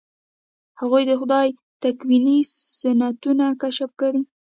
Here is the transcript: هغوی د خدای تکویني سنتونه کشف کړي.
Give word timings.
هغوی 0.79 1.03
د 1.07 1.11
خدای 1.19 1.47
تکویني 1.81 2.37
سنتونه 2.83 3.45
کشف 3.61 3.89
کړي. 4.01 4.21